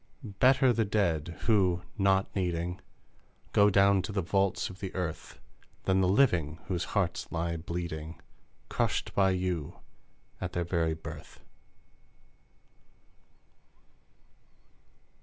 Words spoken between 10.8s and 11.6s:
birth!